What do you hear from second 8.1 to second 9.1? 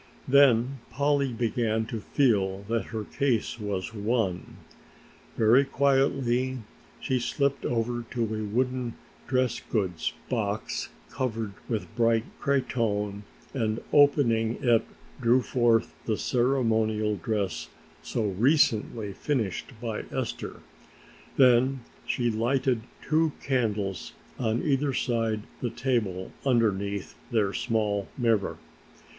a wooden